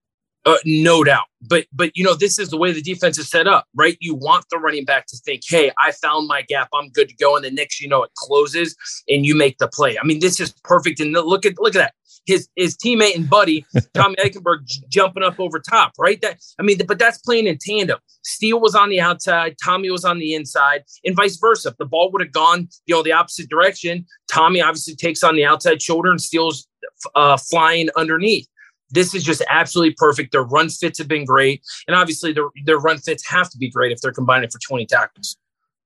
Uh, 0.45 0.57
no 0.63 1.03
doubt. 1.03 1.25
But 1.47 1.65
but 1.74 1.92
you 1.95 2.03
know, 2.03 2.13
this 2.13 2.38
is 2.38 2.50
the 2.50 2.57
way 2.57 2.71
the 2.71 2.81
defense 2.81 3.18
is 3.18 3.30
set 3.30 3.47
up, 3.47 3.65
right? 3.75 3.97
You 4.00 4.15
want 4.15 4.45
the 4.51 4.57
running 4.57 4.86
back 4.86 5.07
to 5.07 5.18
think, 5.18 5.42
hey, 5.47 5.71
I 5.83 5.92
found 5.92 6.27
my 6.27 6.44
gap, 6.44 6.69
I'm 6.74 6.89
good 6.89 7.09
to 7.09 7.15
go. 7.15 7.36
And 7.36 7.44
the 7.44 7.51
next 7.51 7.81
you 7.81 7.88
know 7.88 8.03
it 8.03 8.12
closes 8.15 8.75
and 9.09 9.25
you 9.25 9.36
make 9.36 9.57
the 9.57 9.68
play. 9.68 9.97
I 9.97 10.06
mean, 10.06 10.19
this 10.19 10.39
is 10.39 10.53
perfect. 10.63 11.00
And 11.00 11.13
look 11.13 11.45
at 11.45 11.59
look 11.59 11.75
at 11.75 11.80
that. 11.80 11.94
His 12.25 12.47
his 12.56 12.75
teammate 12.77 13.15
and 13.15 13.30
buddy, 13.30 13.65
Tommy 13.94 14.15
Eichenberg, 14.15 14.65
j- 14.65 14.81
jumping 14.89 15.24
up 15.24 15.39
over 15.39 15.59
top, 15.59 15.94
right? 16.00 16.19
That 16.21 16.39
I 16.59 16.63
mean, 16.63 16.80
but 16.88 17.00
that's 17.00 17.19
playing 17.19 17.48
in 17.48 17.57
tandem. 17.59 18.00
Steele 18.24 18.59
was 18.59 18.75
on 18.75 18.89
the 18.89 19.00
outside, 19.00 19.56
Tommy 19.63 19.91
was 19.91 20.06
on 20.06 20.19
the 20.19 20.33
inside, 20.33 20.83
and 21.03 21.15
vice 21.15 21.38
versa. 21.38 21.69
If 21.69 21.77
the 21.77 21.86
ball 21.86 22.12
would 22.12 22.21
have 22.21 22.31
gone, 22.31 22.69
you 22.86 22.95
know, 22.95 23.03
the 23.03 23.12
opposite 23.12 23.50
direction, 23.50 24.06
Tommy 24.31 24.62
obviously 24.62 24.95
takes 24.95 25.24
on 25.24 25.36
the 25.36 25.45
outside 25.45 25.81
shoulder 25.81 26.09
and 26.09 26.21
Steele's 26.21 26.68
uh, 27.15 27.38
flying 27.38 27.89
underneath 27.95 28.48
this 28.89 29.13
is 29.15 29.23
just 29.23 29.43
absolutely 29.49 29.95
perfect. 29.97 30.31
Their 30.31 30.43
run 30.43 30.69
fits 30.69 30.97
have 30.99 31.07
been 31.07 31.25
great. 31.25 31.63
And 31.87 31.95
obviously, 31.95 32.33
their, 32.33 32.45
their 32.65 32.77
run 32.77 32.97
fits 32.97 33.27
have 33.27 33.49
to 33.49 33.57
be 33.57 33.69
great 33.69 33.91
if 33.91 34.01
they're 34.01 34.13
combining 34.13 34.49
for 34.49 34.59
20 34.59 34.85
tackles. 34.85 35.37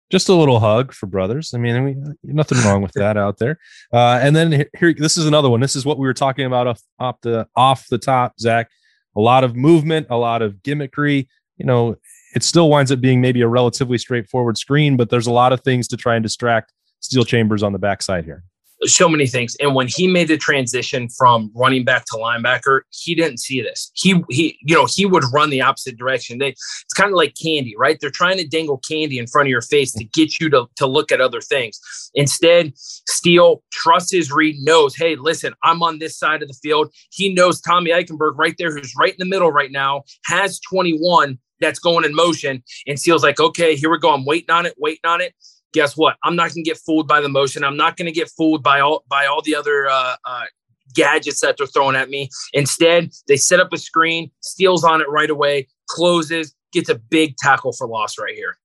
Just 0.09 0.27
a 0.27 0.33
little 0.33 0.59
hug 0.59 0.91
for 0.91 1.05
brothers. 1.05 1.53
I 1.53 1.59
mean, 1.59 1.75
I 1.75 1.79
mean 1.81 2.17
nothing 2.23 2.57
wrong 2.59 2.81
with 2.81 2.93
that 2.93 3.15
out 3.15 3.37
there. 3.37 3.59
Uh, 3.93 4.19
and 4.21 4.35
then 4.35 4.65
here, 4.77 4.93
this 4.93 5.17
is 5.17 5.27
another 5.27 5.49
one. 5.49 5.59
This 5.59 5.75
is 5.75 5.85
what 5.85 5.99
we 5.99 6.07
were 6.07 6.15
talking 6.15 6.45
about 6.45 6.65
off, 6.65 6.81
off 6.97 7.21
the 7.21 7.47
off 7.55 7.87
the 7.89 7.99
top, 7.99 8.39
Zach. 8.39 8.69
A 9.15 9.21
lot 9.21 9.43
of 9.43 9.55
movement, 9.55 10.07
a 10.09 10.17
lot 10.17 10.41
of 10.41 10.55
gimmickry. 10.63 11.27
You 11.57 11.65
know, 11.65 11.95
it 12.33 12.41
still 12.41 12.69
winds 12.69 12.91
up 12.91 13.01
being 13.01 13.21
maybe 13.21 13.41
a 13.41 13.47
relatively 13.47 13.99
straightforward 13.99 14.57
screen, 14.57 14.97
but 14.97 15.11
there's 15.11 15.27
a 15.27 15.31
lot 15.31 15.53
of 15.53 15.61
things 15.61 15.87
to 15.89 15.97
try 15.97 16.15
and 16.15 16.23
distract 16.23 16.73
Steele 17.01 17.25
Chambers 17.25 17.61
on 17.61 17.73
the 17.73 17.79
backside 17.79 18.25
here 18.25 18.43
so 18.83 19.09
many 19.09 19.27
things. 19.27 19.55
And 19.59 19.75
when 19.75 19.87
he 19.87 20.07
made 20.07 20.27
the 20.27 20.37
transition 20.37 21.09
from 21.09 21.51
running 21.55 21.83
back 21.83 22.05
to 22.05 22.17
linebacker, 22.17 22.81
he 22.91 23.15
didn't 23.15 23.39
see 23.39 23.61
this. 23.61 23.91
He 23.93 24.23
he 24.29 24.57
you 24.61 24.75
know 24.75 24.87
he 24.89 25.05
would 25.05 25.23
run 25.33 25.49
the 25.49 25.61
opposite 25.61 25.97
direction. 25.97 26.37
They 26.37 26.49
it's 26.49 26.93
kind 26.95 27.11
of 27.11 27.15
like 27.15 27.33
candy, 27.41 27.75
right? 27.77 27.97
They're 27.99 28.09
trying 28.09 28.37
to 28.37 28.47
dangle 28.47 28.81
candy 28.89 29.19
in 29.19 29.27
front 29.27 29.47
of 29.47 29.51
your 29.51 29.61
face 29.61 29.91
to 29.93 30.03
get 30.03 30.39
you 30.39 30.49
to 30.51 30.67
to 30.77 30.87
look 30.87 31.11
at 31.11 31.21
other 31.21 31.41
things. 31.41 31.79
Instead, 32.15 32.73
Steele 32.75 33.63
trusts 33.71 34.11
his 34.11 34.31
read, 34.31 34.55
knows, 34.59 34.95
hey, 34.95 35.15
listen, 35.15 35.53
I'm 35.63 35.83
on 35.83 35.99
this 35.99 36.17
side 36.17 36.41
of 36.41 36.47
the 36.47 36.57
field. 36.61 36.91
He 37.11 37.33
knows 37.33 37.61
Tommy 37.61 37.91
Eichenberg 37.91 38.37
right 38.37 38.55
there, 38.57 38.71
who's 38.71 38.93
right 38.97 39.11
in 39.11 39.19
the 39.19 39.25
middle 39.25 39.51
right 39.51 39.71
now, 39.71 40.03
has 40.25 40.59
21 40.61 41.37
that's 41.59 41.79
going 41.79 42.05
in 42.05 42.15
motion. 42.15 42.63
And 42.87 42.99
Steele's 42.99 43.23
like, 43.23 43.39
okay, 43.39 43.75
here 43.75 43.91
we 43.91 43.99
go. 43.99 44.13
I'm 44.13 44.25
waiting 44.25 44.49
on 44.49 44.65
it, 44.65 44.75
waiting 44.77 45.05
on 45.05 45.21
it 45.21 45.33
guess 45.73 45.95
what? 45.97 46.17
I'm 46.23 46.35
not 46.35 46.49
going 46.53 46.63
to 46.63 46.69
get 46.69 46.77
fooled 46.77 47.07
by 47.07 47.21
the 47.21 47.29
motion. 47.29 47.63
I'm 47.63 47.77
not 47.77 47.97
going 47.97 48.07
to 48.07 48.11
get 48.11 48.29
fooled 48.29 48.63
by 48.63 48.79
all 48.79 49.03
by 49.09 49.25
all 49.25 49.41
the 49.41 49.55
other 49.55 49.87
uh, 49.89 50.15
uh, 50.25 50.43
gadgets 50.93 51.41
that 51.41 51.57
they're 51.57 51.67
throwing 51.67 51.95
at 51.95 52.09
me. 52.09 52.29
Instead, 52.53 53.11
they 53.27 53.37
set 53.37 53.59
up 53.59 53.71
a 53.73 53.77
screen, 53.77 54.31
Steele's 54.41 54.83
on 54.83 55.01
it 55.01 55.09
right 55.09 55.29
away, 55.29 55.67
closes, 55.87 56.55
gets 56.71 56.89
a 56.89 56.95
big 56.95 57.35
tackle 57.37 57.71
for 57.71 57.87
loss 57.87 58.17
right 58.17 58.35
here. 58.35 58.57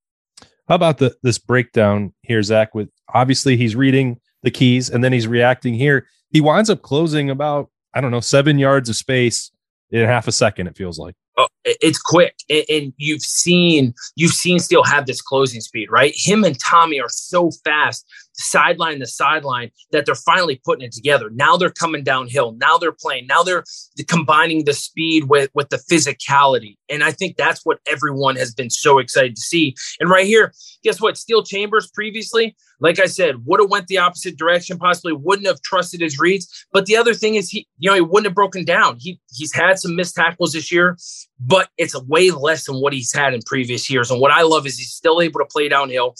How 0.67 0.75
about 0.75 0.97
the 0.97 1.15
this 1.21 1.37
breakdown 1.37 2.13
here, 2.21 2.41
Zach? 2.41 2.73
With 2.73 2.89
obviously 3.13 3.55
he's 3.55 3.75
reading 3.75 4.19
the 4.43 4.51
keys 4.51 4.89
and 4.89 5.03
then 5.03 5.13
he's 5.13 5.27
reacting 5.27 5.73
here. 5.73 6.07
He 6.29 6.41
winds 6.41 6.69
up 6.69 6.81
closing 6.81 7.29
about 7.29 7.69
I 7.93 8.01
don't 8.01 8.11
know 8.11 8.19
seven 8.19 8.57
yards 8.57 8.89
of 8.89 8.95
space 8.95 9.51
in 9.91 10.05
half 10.05 10.27
a 10.27 10.31
second. 10.31 10.67
It 10.67 10.75
feels 10.75 10.97
like. 10.97 11.15
Oh, 11.37 11.47
it's 11.65 11.99
quick 11.99 12.35
and 12.49 12.93
you've 12.97 13.21
seen 13.21 13.93
you've 14.15 14.31
seen 14.31 14.59
Steele 14.59 14.83
have 14.83 15.05
this 15.05 15.21
closing 15.21 15.61
speed 15.61 15.89
right? 15.91 16.13
Him 16.15 16.43
and 16.43 16.57
tommy 16.59 16.99
are 16.99 17.09
so 17.09 17.51
fast 17.63 18.05
sideline 18.37 18.99
to 18.99 19.07
sideline 19.07 19.71
that 19.91 20.05
they're 20.05 20.15
finally 20.15 20.61
putting 20.63 20.85
it 20.85 20.91
together. 20.91 21.29
Now 21.31 21.57
they're 21.57 21.69
coming 21.69 22.03
downhill. 22.03 22.53
Now 22.53 22.77
they're 22.77 22.91
playing. 22.91 23.27
Now 23.27 23.43
they're 23.43 23.63
combining 24.07 24.65
the 24.65 24.73
speed 24.73 25.25
with 25.25 25.49
with 25.53 25.69
the 25.69 25.77
physicality. 25.77 26.77
And 26.89 27.03
I 27.03 27.11
think 27.11 27.37
that's 27.37 27.65
what 27.65 27.79
everyone 27.87 28.35
has 28.35 28.53
been 28.53 28.69
so 28.69 28.99
excited 28.99 29.35
to 29.35 29.41
see. 29.41 29.75
And 29.99 30.09
right 30.09 30.25
here, 30.25 30.53
guess 30.83 31.01
what? 31.01 31.17
Steele 31.17 31.43
Chambers 31.43 31.89
previously, 31.91 32.55
like 32.79 32.99
I 32.99 33.05
said, 33.05 33.45
would 33.45 33.59
have 33.59 33.69
went 33.69 33.87
the 33.87 33.97
opposite 33.97 34.37
direction, 34.37 34.77
possibly 34.77 35.13
wouldn't 35.13 35.47
have 35.47 35.61
trusted 35.61 36.01
his 36.01 36.19
reads. 36.19 36.65
But 36.71 36.85
the 36.85 36.97
other 36.97 37.13
thing 37.13 37.35
is 37.35 37.49
he, 37.49 37.67
you 37.77 37.89
know, 37.89 37.95
he 37.95 38.01
wouldn't 38.01 38.27
have 38.27 38.35
broken 38.35 38.65
down. 38.65 38.97
He 38.99 39.19
he's 39.31 39.53
had 39.53 39.79
some 39.79 39.95
missed 39.95 40.15
tackles 40.15 40.53
this 40.53 40.71
year, 40.71 40.97
but 41.39 41.69
it's 41.77 41.99
way 42.03 42.31
less 42.31 42.65
than 42.65 42.75
what 42.75 42.93
he's 42.93 43.13
had 43.13 43.33
in 43.33 43.41
previous 43.45 43.89
years. 43.89 44.11
And 44.11 44.19
what 44.19 44.31
I 44.31 44.43
love 44.43 44.65
is 44.65 44.77
he's 44.77 44.91
still 44.91 45.21
able 45.21 45.39
to 45.39 45.45
play 45.45 45.69
downhill. 45.69 46.15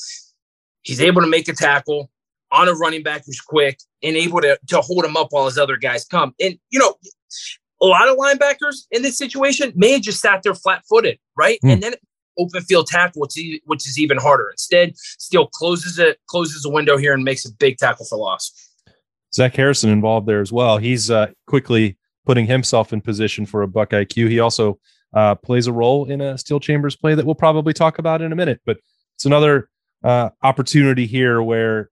He's 0.85 1.01
able 1.01 1.21
to 1.21 1.27
make 1.27 1.47
a 1.47 1.53
tackle 1.53 2.11
on 2.51 2.69
a 2.69 2.73
running 2.73 3.03
back 3.03 3.23
who's 3.25 3.41
quick 3.41 3.79
and 4.03 4.15
able 4.15 4.39
to, 4.41 4.57
to 4.67 4.81
hold 4.81 5.03
him 5.03 5.17
up 5.17 5.27
while 5.31 5.45
his 5.45 5.57
other 5.57 5.77
guys 5.77 6.05
come. 6.05 6.33
And, 6.39 6.57
you 6.69 6.79
know, 6.79 6.95
a 7.81 7.85
lot 7.85 8.07
of 8.07 8.17
linebackers 8.17 8.85
in 8.91 9.01
this 9.01 9.17
situation 9.17 9.73
may 9.75 9.93
have 9.93 10.01
just 10.01 10.21
sat 10.21 10.43
there 10.43 10.53
flat 10.53 10.83
footed, 10.87 11.17
right? 11.35 11.59
Mm. 11.65 11.73
And 11.73 11.83
then 11.83 11.93
open 12.37 12.61
field 12.61 12.87
tackle, 12.87 13.21
which 13.21 13.37
is, 13.37 13.59
which 13.65 13.87
is 13.87 13.99
even 13.99 14.17
harder. 14.17 14.49
Instead, 14.51 14.95
Steele 14.95 15.47
closes 15.47 15.97
it, 15.97 16.19
closes 16.27 16.61
the 16.61 16.69
window 16.69 16.97
here 16.97 17.13
and 17.13 17.23
makes 17.23 17.45
a 17.45 17.51
big 17.51 17.77
tackle 17.77 18.05
for 18.05 18.17
loss. 18.17 18.51
Zach 19.33 19.55
Harrison 19.55 19.89
involved 19.89 20.27
there 20.27 20.39
as 20.39 20.51
well. 20.51 20.77
He's 20.77 21.09
uh, 21.09 21.31
quickly 21.47 21.97
putting 22.25 22.45
himself 22.45 22.93
in 22.93 23.01
position 23.01 23.45
for 23.45 23.63
a 23.63 23.67
buck 23.67 23.89
IQ. 23.89 24.29
He 24.29 24.39
also 24.39 24.79
uh, 25.13 25.35
plays 25.35 25.67
a 25.67 25.73
role 25.73 26.05
in 26.05 26.21
a 26.21 26.37
Steele 26.37 26.59
Chambers 26.59 26.95
play 26.95 27.15
that 27.15 27.25
we'll 27.25 27.35
probably 27.35 27.73
talk 27.73 27.97
about 27.97 28.21
in 28.21 28.31
a 28.31 28.35
minute. 28.35 28.61
But 28.65 28.77
it's 29.15 29.25
another 29.25 29.69
uh, 30.05 30.29
opportunity 30.43 31.07
here 31.07 31.41
where, 31.41 31.89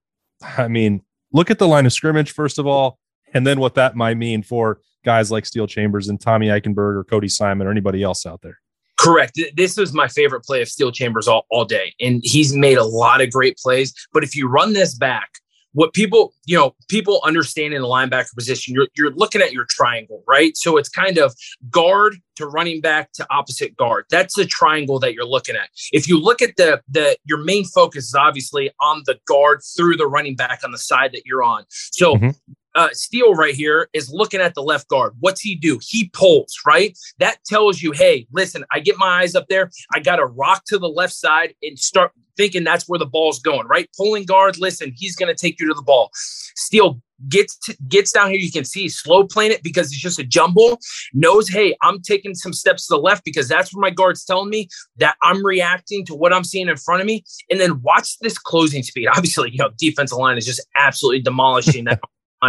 I 0.56 0.68
mean, 0.68 1.02
look 1.32 1.50
at 1.50 1.58
the 1.58 1.68
line 1.68 1.84
of 1.84 1.92
scrimmage, 1.92 2.32
first 2.32 2.58
of 2.58 2.66
all, 2.66 2.98
and 3.34 3.46
then 3.46 3.58
what 3.58 3.74
that 3.74 3.96
might 3.96 4.16
mean 4.16 4.42
for 4.42 4.80
guys 5.04 5.30
like 5.30 5.44
Steele 5.44 5.66
Chambers 5.66 6.08
and 6.08 6.20
Tommy 6.20 6.46
Eichenberg 6.46 6.96
or 6.96 7.04
Cody 7.04 7.28
Simon 7.28 7.66
or 7.66 7.70
anybody 7.70 8.02
else 8.02 8.24
out 8.24 8.40
there. 8.40 8.60
Correct. 8.96 9.38
This 9.56 9.76
was 9.76 9.92
my 9.92 10.06
favorite 10.06 10.44
play 10.44 10.62
of 10.62 10.68
Steele 10.68 10.92
Chambers 10.92 11.26
all, 11.26 11.44
all 11.50 11.64
day. 11.64 11.92
And 12.00 12.20
he's 12.22 12.54
made 12.54 12.78
a 12.78 12.84
lot 12.84 13.20
of 13.20 13.30
great 13.30 13.58
plays. 13.58 13.92
But 14.12 14.22
if 14.22 14.36
you 14.36 14.48
run 14.48 14.72
this 14.72 14.94
back, 14.94 15.28
what 15.74 15.92
people, 15.92 16.32
you 16.46 16.56
know, 16.56 16.74
people 16.88 17.20
understand 17.24 17.74
in 17.74 17.82
the 17.82 17.88
linebacker 17.88 18.34
position, 18.34 18.74
you're, 18.74 18.88
you're 18.96 19.10
looking 19.10 19.42
at 19.42 19.52
your 19.52 19.66
triangle, 19.68 20.22
right? 20.26 20.56
So 20.56 20.76
it's 20.76 20.88
kind 20.88 21.18
of 21.18 21.34
guard 21.70 22.16
to 22.36 22.46
running 22.46 22.80
back 22.80 23.12
to 23.12 23.26
opposite 23.30 23.76
guard. 23.76 24.06
That's 24.10 24.34
the 24.34 24.46
triangle 24.46 24.98
that 25.00 25.14
you're 25.14 25.26
looking 25.26 25.56
at. 25.56 25.68
If 25.92 26.08
you 26.08 26.18
look 26.18 26.42
at 26.42 26.56
the 26.56 26.80
the 26.88 27.16
your 27.24 27.38
main 27.38 27.64
focus 27.64 28.06
is 28.06 28.14
obviously 28.14 28.70
on 28.80 29.02
the 29.06 29.18
guard 29.26 29.60
through 29.76 29.96
the 29.96 30.06
running 30.06 30.34
back 30.34 30.60
on 30.64 30.72
the 30.72 30.78
side 30.78 31.12
that 31.12 31.26
you're 31.26 31.42
on. 31.42 31.64
So 31.68 32.16
mm-hmm 32.16 32.30
uh, 32.74 32.88
Steele 32.92 33.34
right 33.34 33.54
here 33.54 33.88
is 33.92 34.10
looking 34.10 34.40
at 34.40 34.54
the 34.54 34.62
left 34.62 34.88
guard. 34.88 35.14
What's 35.20 35.40
he 35.40 35.54
do? 35.54 35.78
He 35.82 36.08
pulls, 36.08 36.56
right? 36.66 36.96
That 37.18 37.38
tells 37.44 37.82
you, 37.82 37.92
hey, 37.92 38.26
listen, 38.32 38.64
I 38.72 38.80
get 38.80 38.98
my 38.98 39.22
eyes 39.22 39.34
up 39.34 39.46
there. 39.48 39.70
I 39.92 40.00
got 40.00 40.16
to 40.16 40.26
rock 40.26 40.64
to 40.66 40.78
the 40.78 40.88
left 40.88 41.14
side 41.14 41.54
and 41.62 41.78
start 41.78 42.12
thinking 42.36 42.64
that's 42.64 42.88
where 42.88 42.98
the 42.98 43.06
ball's 43.06 43.38
going, 43.38 43.66
right? 43.68 43.88
Pulling 43.96 44.24
guard, 44.24 44.58
listen, 44.58 44.92
he's 44.96 45.14
going 45.14 45.34
to 45.34 45.40
take 45.40 45.60
you 45.60 45.68
to 45.68 45.74
the 45.74 45.82
ball. 45.82 46.10
Steele 46.56 47.00
gets 47.28 47.56
to, 47.58 47.76
gets 47.88 48.10
down 48.10 48.30
here. 48.30 48.38
You 48.38 48.50
can 48.50 48.64
see 48.64 48.88
slow 48.88 49.24
playing 49.24 49.52
it 49.52 49.62
because 49.62 49.92
it's 49.92 50.00
just 50.00 50.18
a 50.18 50.24
jumble. 50.24 50.80
Knows, 51.12 51.48
hey, 51.48 51.76
I'm 51.82 52.02
taking 52.02 52.34
some 52.34 52.52
steps 52.52 52.88
to 52.88 52.94
the 52.94 53.00
left 53.00 53.24
because 53.24 53.48
that's 53.48 53.72
where 53.72 53.80
my 53.80 53.90
guard's 53.90 54.24
telling 54.24 54.50
me 54.50 54.68
that 54.96 55.16
I'm 55.22 55.44
reacting 55.44 56.04
to 56.06 56.14
what 56.14 56.32
I'm 56.32 56.44
seeing 56.44 56.68
in 56.68 56.76
front 56.76 57.00
of 57.00 57.06
me. 57.06 57.24
And 57.50 57.60
then 57.60 57.80
watch 57.82 58.18
this 58.18 58.36
closing 58.36 58.82
speed. 58.82 59.08
Obviously, 59.14 59.50
you 59.52 59.58
know, 59.58 59.70
defensive 59.78 60.18
line 60.18 60.36
is 60.36 60.46
just 60.46 60.66
absolutely 60.76 61.22
demolishing 61.22 61.84
that 61.84 62.00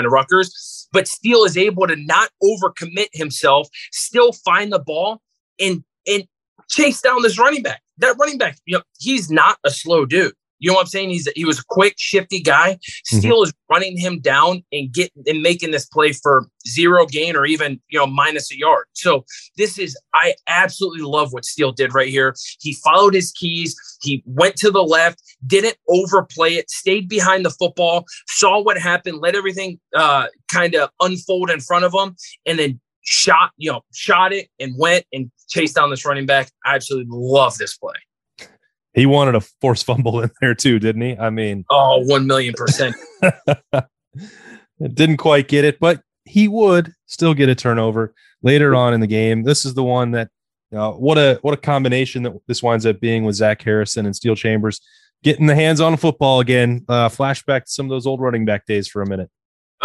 of 0.04 0.12
Rutgers. 0.12 0.90
But 0.92 1.08
Steele 1.08 1.44
is 1.44 1.56
able 1.56 1.86
to 1.86 1.96
not 1.96 2.32
overcommit 2.44 3.10
himself, 3.14 3.70
still 3.92 4.34
find 4.34 4.74
the 4.74 4.80
ball 4.80 5.22
and 5.60 5.84
and 6.08 6.28
chase 6.68 7.02
down 7.02 7.22
this 7.22 7.38
running 7.40 7.62
back. 7.62 7.82
That 8.00 8.18
running 8.20 8.40
back, 8.40 8.58
you 8.66 8.78
know, 8.78 8.84
he's 9.00 9.30
not 9.30 9.58
a 9.64 9.70
slow 9.70 10.06
dude. 10.06 10.34
You 10.60 10.70
know 10.70 10.76
what 10.76 10.82
I'm 10.82 10.88
saying? 10.88 11.10
He's 11.10 11.28
he 11.36 11.46
was 11.46 11.60
a 11.60 11.64
quick, 11.70 11.96
shifty 11.98 12.42
guy. 12.42 12.78
Steele 13.06 13.36
mm-hmm. 13.36 13.44
is 13.44 13.54
running 13.70 13.98
him 13.98 14.20
down 14.20 14.64
and 14.72 14.92
get 14.92 15.12
and 15.26 15.42
making 15.42 15.72
this 15.72 15.86
play 15.86 16.14
for 16.14 16.48
zero 16.68 17.06
gain 17.06 17.36
or 17.36 17.46
even 17.46 17.80
you 17.90 18.00
know 18.00 18.08
minus 18.08 18.52
a 18.52 18.58
yard. 18.58 18.86
So 18.94 19.26
this 19.58 19.78
is 19.78 19.98
I 20.14 20.36
absolutely 20.48 21.02
love 21.02 21.34
what 21.34 21.46
Steele 21.46 21.72
did 21.72 21.94
right 21.94 22.10
here. 22.10 22.36
He 22.60 22.74
followed 22.84 23.14
his 23.14 23.32
keys. 23.32 23.76
He 24.02 24.24
went 24.26 24.56
to 24.58 24.72
the 24.72 24.84
left, 24.84 25.22
didn't 25.46 25.78
overplay 25.90 26.56
it, 26.56 26.70
stayed 26.70 27.10
behind 27.10 27.46
the 27.46 27.52
football, 27.52 28.06
saw 28.28 28.62
what 28.62 28.78
happened, 28.78 29.20
let 29.20 29.36
everything 29.36 29.80
uh, 29.96 30.28
kind 30.52 30.76
of 30.76 30.90
unfold 31.02 31.50
in 31.50 31.60
front 31.60 31.86
of 31.86 31.94
him, 31.94 32.16
and 32.46 32.60
then 32.60 32.80
shot 33.08 33.52
you 33.58 33.72
know 33.72 33.82
shot 33.94 34.34
it 34.34 34.50
and 34.60 34.74
went 34.80 35.06
and 35.14 35.30
chased 35.50 35.76
down 35.76 35.90
this 35.90 36.06
running 36.06 36.26
back. 36.26 36.50
I 36.66 36.76
absolutely 36.76 37.10
love 37.12 37.58
this 37.58 37.78
play 37.78 37.94
he 38.96 39.06
wanted 39.06 39.36
a 39.36 39.42
force 39.62 39.84
fumble 39.84 40.22
in 40.22 40.32
there 40.42 40.56
too, 40.56 40.80
didn't 40.80 41.02
he? 41.02 41.18
I 41.18 41.30
mean, 41.30 41.66
oh, 41.70 42.00
one 42.06 42.26
million 42.26 42.54
percent. 42.54 42.96
Didn't 44.80 45.18
quite 45.18 45.48
get 45.48 45.64
it, 45.66 45.80
but 45.80 46.02
he 46.26 46.48
would 46.48 46.94
still 47.06 47.34
get 47.34 47.50
a 47.50 47.56
turnover 47.56 48.14
later 48.42 48.74
on 48.76 48.94
in 48.94 49.00
the 49.00 49.08
game. 49.08 49.44
This 49.44 49.66
is 49.66 49.74
the 49.74 49.84
one 49.84 50.12
that 50.12 50.30
know, 50.76 50.92
what 50.94 51.18
a 51.18 51.40
what 51.42 51.54
a 51.54 51.58
combination 51.58 52.24
that 52.24 52.34
this 52.48 52.62
winds 52.62 52.86
up 52.86 53.00
being 53.00 53.24
with 53.24 53.36
Zach 53.36 53.62
Harrison 53.62 54.06
and 54.06 54.16
Steele 54.16 54.36
Chambers 54.36 54.82
getting 55.24 55.48
the 55.48 55.56
hands 55.56 55.82
on 55.82 55.98
football 55.98 56.40
again. 56.40 56.86
Uh, 56.88 57.10
flashback 57.10 57.66
to 57.66 57.72
some 57.72 57.88
of 57.88 57.90
those 57.90 58.06
old 58.06 58.22
running 58.22 58.46
back 58.46 58.66
days 58.66 58.88
for 58.88 59.02
a 59.02 59.08
minute. 59.08 59.30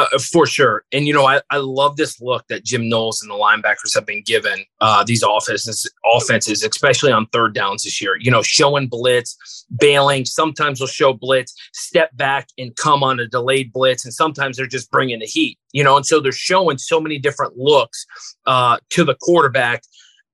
Uh, 0.00 0.18
for 0.18 0.46
sure. 0.46 0.84
And, 0.92 1.06
you 1.06 1.12
know, 1.12 1.26
I, 1.26 1.42
I 1.50 1.58
love 1.58 1.96
this 1.96 2.22
look 2.22 2.46
that 2.48 2.64
Jim 2.64 2.88
Knowles 2.88 3.20
and 3.20 3.30
the 3.30 3.34
linebackers 3.34 3.94
have 3.94 4.06
been 4.06 4.22
given 4.22 4.64
uh, 4.80 5.04
these 5.04 5.22
offenses, 5.22 5.86
offenses, 6.10 6.64
especially 6.64 7.12
on 7.12 7.26
third 7.26 7.54
downs 7.54 7.82
this 7.82 8.00
year. 8.00 8.16
You 8.18 8.30
know, 8.30 8.40
showing 8.40 8.88
blitz, 8.88 9.66
bailing. 9.78 10.24
Sometimes 10.24 10.78
they'll 10.78 10.88
show 10.88 11.12
blitz, 11.12 11.54
step 11.74 12.16
back 12.16 12.48
and 12.56 12.74
come 12.76 13.02
on 13.02 13.20
a 13.20 13.26
delayed 13.26 13.74
blitz. 13.74 14.06
And 14.06 14.14
sometimes 14.14 14.56
they're 14.56 14.66
just 14.66 14.90
bringing 14.90 15.18
the 15.18 15.26
heat, 15.26 15.58
you 15.72 15.84
know. 15.84 15.98
And 15.98 16.06
so 16.06 16.18
they're 16.18 16.32
showing 16.32 16.78
so 16.78 16.98
many 16.98 17.18
different 17.18 17.58
looks 17.58 18.06
uh, 18.46 18.78
to 18.90 19.04
the 19.04 19.16
quarterback 19.20 19.82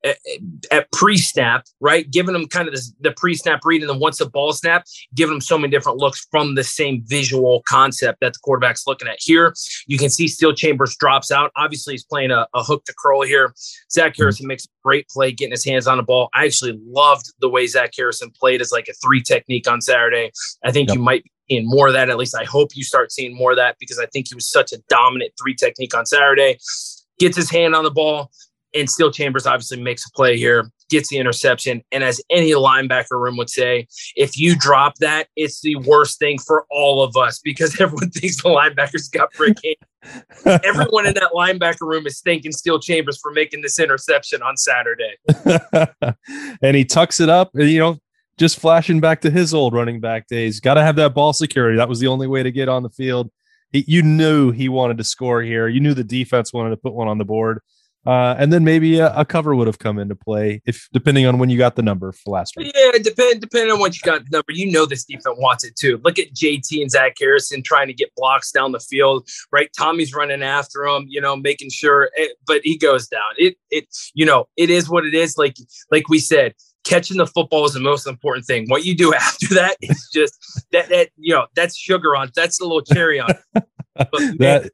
at, 0.04 0.90
pre-snap, 0.92 1.64
right? 1.80 2.10
Giving 2.10 2.32
them 2.32 2.46
kind 2.46 2.68
of 2.68 2.74
this, 2.74 2.92
the 3.00 3.12
pre-snap 3.12 3.60
read, 3.64 3.82
and 3.82 3.90
then 3.90 3.98
once 3.98 4.18
the 4.18 4.26
ball 4.26 4.52
snap, 4.52 4.84
giving 5.14 5.34
them 5.34 5.40
so 5.40 5.58
many 5.58 5.70
different 5.70 5.98
looks 5.98 6.26
from 6.30 6.54
the 6.54 6.64
same 6.64 7.02
visual 7.06 7.62
concept 7.68 8.20
that 8.20 8.32
the 8.32 8.38
quarterback's 8.42 8.86
looking 8.86 9.08
at. 9.08 9.16
Here, 9.20 9.54
you 9.86 9.98
can 9.98 10.10
see 10.10 10.28
Steele 10.28 10.54
Chambers 10.54 10.96
drops 10.96 11.30
out. 11.30 11.50
Obviously, 11.56 11.94
he's 11.94 12.04
playing 12.04 12.30
a, 12.30 12.46
a 12.54 12.62
hook 12.62 12.84
to 12.84 12.94
curl 12.98 13.22
here. 13.22 13.54
Zach 13.90 14.12
mm-hmm. 14.12 14.22
Harrison 14.22 14.46
makes 14.46 14.64
a 14.64 14.68
great 14.84 15.08
play, 15.08 15.32
getting 15.32 15.52
his 15.52 15.64
hands 15.64 15.86
on 15.86 15.96
the 15.96 16.02
ball. 16.02 16.28
I 16.34 16.44
actually 16.44 16.78
loved 16.86 17.32
the 17.40 17.48
way 17.48 17.66
Zach 17.66 17.92
Harrison 17.96 18.30
played 18.30 18.60
as 18.60 18.72
like 18.72 18.88
a 18.88 18.94
three 18.94 19.22
technique 19.22 19.68
on 19.68 19.80
Saturday. 19.80 20.30
I 20.64 20.72
think 20.72 20.88
yep. 20.88 20.96
you 20.96 21.02
might 21.02 21.24
be 21.24 21.30
seeing 21.48 21.68
more 21.68 21.88
of 21.88 21.94
that. 21.94 22.10
At 22.10 22.16
least 22.16 22.36
I 22.36 22.44
hope 22.44 22.70
you 22.74 22.84
start 22.84 23.12
seeing 23.12 23.36
more 23.36 23.52
of 23.52 23.56
that 23.56 23.76
because 23.78 23.98
I 23.98 24.06
think 24.06 24.28
he 24.28 24.34
was 24.34 24.48
such 24.48 24.72
a 24.72 24.78
dominant 24.88 25.32
three 25.40 25.54
technique 25.54 25.96
on 25.96 26.06
Saturday. 26.06 26.58
Gets 27.18 27.36
his 27.36 27.50
hand 27.50 27.74
on 27.74 27.82
the 27.82 27.90
ball, 27.90 28.30
and 28.76 28.90
Steele 28.90 29.10
Chambers 29.10 29.46
obviously 29.46 29.80
makes 29.80 30.06
a 30.06 30.10
play 30.12 30.36
here, 30.36 30.70
gets 30.90 31.08
the 31.08 31.18
interception. 31.18 31.82
And 31.92 32.04
as 32.04 32.20
any 32.30 32.50
linebacker 32.50 33.20
room 33.20 33.36
would 33.36 33.50
say, 33.50 33.88
if 34.14 34.38
you 34.38 34.56
drop 34.56 34.96
that, 34.96 35.28
it's 35.36 35.60
the 35.60 35.76
worst 35.76 36.18
thing 36.18 36.38
for 36.38 36.66
all 36.70 37.02
of 37.02 37.16
us 37.16 37.38
because 37.38 37.80
everyone 37.80 38.10
thinks 38.10 38.42
the 38.42 38.48
linebackers 38.48 39.10
got 39.10 39.32
brick 39.32 39.56
Everyone 40.44 41.06
in 41.06 41.14
that 41.14 41.30
linebacker 41.34 41.80
room 41.80 42.06
is 42.06 42.20
thanking 42.20 42.52
Steele 42.52 42.78
Chambers 42.78 43.18
for 43.18 43.32
making 43.32 43.62
this 43.62 43.80
interception 43.80 44.42
on 44.42 44.56
Saturday. 44.56 45.16
and 46.62 46.76
he 46.76 46.84
tucks 46.84 47.18
it 47.18 47.28
up, 47.28 47.50
you 47.54 47.78
know, 47.78 47.98
just 48.38 48.60
flashing 48.60 49.00
back 49.00 49.20
to 49.22 49.30
his 49.30 49.52
old 49.52 49.72
running 49.72 49.98
back 49.98 50.28
days. 50.28 50.60
Got 50.60 50.74
to 50.74 50.82
have 50.82 50.96
that 50.96 51.14
ball 51.14 51.32
security. 51.32 51.76
That 51.76 51.88
was 51.88 51.98
the 51.98 52.06
only 52.06 52.26
way 52.26 52.42
to 52.42 52.52
get 52.52 52.68
on 52.68 52.82
the 52.82 52.90
field. 52.90 53.30
He, 53.72 53.84
you 53.88 54.02
knew 54.02 54.52
he 54.52 54.68
wanted 54.68 54.98
to 54.98 55.04
score 55.04 55.42
here. 55.42 55.66
You 55.66 55.80
knew 55.80 55.94
the 55.94 56.04
defense 56.04 56.52
wanted 56.52 56.70
to 56.70 56.76
put 56.76 56.92
one 56.92 57.08
on 57.08 57.18
the 57.18 57.24
board 57.24 57.60
uh, 58.06 58.36
and 58.38 58.52
then 58.52 58.64
maybe 58.64 58.98
a, 58.98 59.12
a, 59.14 59.24
cover 59.24 59.54
would 59.54 59.66
have 59.66 59.78
come 59.78 59.98
into 59.98 60.14
play 60.14 60.62
if 60.64 60.88
depending 60.92 61.26
on 61.26 61.38
when 61.38 61.50
you 61.50 61.58
got 61.58 61.76
the 61.76 61.82
number 61.82 62.12
for 62.12 62.30
last 62.30 62.56
week. 62.56 62.72
Yeah, 62.74 62.92
depend 63.02 63.40
depending 63.40 63.72
on 63.72 63.80
what 63.80 63.96
you 63.96 64.00
got 64.02 64.24
the 64.24 64.30
number. 64.30 64.52
You 64.52 64.70
know 64.70 64.86
this 64.86 65.04
defense 65.04 65.36
wants 65.38 65.64
it 65.64 65.76
too. 65.76 66.00
Look 66.04 66.18
at 66.18 66.32
JT 66.32 66.80
and 66.80 66.90
Zach 66.90 67.16
Harrison 67.18 67.62
trying 67.62 67.88
to 67.88 67.94
get 67.94 68.14
blocks 68.16 68.52
down 68.52 68.72
the 68.72 68.80
field. 68.80 69.28
Right, 69.50 69.70
Tommy's 69.76 70.14
running 70.14 70.42
after 70.42 70.84
him. 70.84 71.06
You 71.08 71.20
know, 71.20 71.36
making 71.36 71.70
sure, 71.70 72.10
it, 72.14 72.36
but 72.46 72.60
he 72.62 72.78
goes 72.78 73.08
down. 73.08 73.32
It 73.38 73.56
it 73.70 73.86
you 74.14 74.24
know 74.24 74.48
it 74.56 74.70
is 74.70 74.88
what 74.88 75.04
it 75.04 75.14
is. 75.14 75.36
Like 75.36 75.56
like 75.90 76.08
we 76.08 76.18
said, 76.18 76.54
catching 76.84 77.16
the 77.16 77.26
football 77.26 77.64
is 77.64 77.74
the 77.74 77.80
most 77.80 78.06
important 78.06 78.46
thing. 78.46 78.66
What 78.68 78.84
you 78.84 78.94
do 78.94 79.14
after 79.16 79.52
that 79.54 79.76
is 79.82 80.08
just 80.12 80.34
that 80.72 80.88
that 80.90 81.10
you 81.16 81.34
know 81.34 81.46
that's 81.54 81.76
sugar 81.76 82.16
on. 82.16 82.30
That's 82.34 82.60
a 82.60 82.64
little 82.64 82.82
cherry 82.82 83.20
on. 83.20 83.34
But 83.96 84.20
man, 84.20 84.36
that 84.38 84.70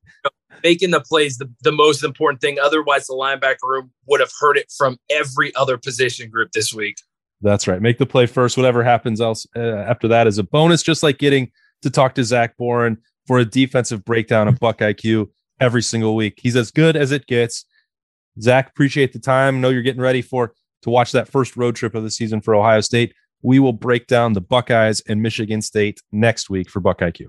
making 0.62 0.90
the 0.90 1.00
plays 1.00 1.38
the, 1.38 1.50
the 1.62 1.72
most 1.72 2.04
important 2.04 2.40
thing. 2.40 2.58
Otherwise, 2.58 3.06
the 3.06 3.14
linebacker 3.14 3.68
room 3.68 3.90
would 4.06 4.20
have 4.20 4.30
heard 4.40 4.56
it 4.56 4.72
from 4.76 4.98
every 5.10 5.54
other 5.54 5.76
position 5.76 6.30
group 6.30 6.50
this 6.52 6.72
week. 6.72 6.96
That's 7.40 7.66
right. 7.66 7.82
Make 7.82 7.98
the 7.98 8.06
play 8.06 8.26
first. 8.26 8.56
Whatever 8.56 8.84
happens 8.84 9.20
else 9.20 9.46
uh, 9.56 9.60
after 9.60 10.08
that 10.08 10.26
is 10.26 10.38
a 10.38 10.44
bonus, 10.44 10.82
just 10.82 11.02
like 11.02 11.18
getting 11.18 11.50
to 11.82 11.90
talk 11.90 12.14
to 12.14 12.24
Zach 12.24 12.56
Boren 12.56 12.98
for 13.26 13.38
a 13.38 13.44
defensive 13.44 14.04
breakdown 14.04 14.48
of 14.48 14.58
Buck 14.60 14.78
IQ 14.78 15.28
every 15.60 15.82
single 15.82 16.14
week. 16.14 16.34
He's 16.36 16.56
as 16.56 16.70
good 16.70 16.96
as 16.96 17.10
it 17.10 17.26
gets. 17.26 17.64
Zach, 18.40 18.70
appreciate 18.70 19.12
the 19.12 19.18
time. 19.18 19.60
know 19.60 19.68
you're 19.68 19.82
getting 19.82 20.00
ready 20.00 20.22
for 20.22 20.54
to 20.82 20.90
watch 20.90 21.12
that 21.12 21.28
first 21.28 21.56
road 21.56 21.76
trip 21.76 21.94
of 21.94 22.02
the 22.02 22.10
season 22.10 22.40
for 22.40 22.54
Ohio 22.54 22.80
State. 22.80 23.14
We 23.42 23.58
will 23.58 23.72
break 23.72 24.06
down 24.06 24.32
the 24.32 24.40
Buckeyes 24.40 25.00
and 25.08 25.20
Michigan 25.20 25.62
State 25.62 26.00
next 26.12 26.48
week 26.48 26.70
for 26.70 26.80
Buck 26.80 27.00
IQ. 27.00 27.26